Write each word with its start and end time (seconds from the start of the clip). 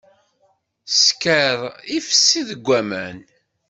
Sskeṛ 0.89 1.59
ifessi 1.97 2.41
deg 2.49 2.65
aman. 2.79 3.17